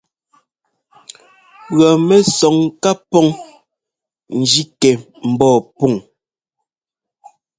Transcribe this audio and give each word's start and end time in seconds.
Pʉ̈ɔmɛsɔŋ 1.75 2.55
ká 2.81 2.91
pɔŋ 3.09 3.27
njí 4.39 4.61
kɛ 4.79 4.91
ḿbɔɔ 5.31 5.55
pɔŋ. 5.77 5.93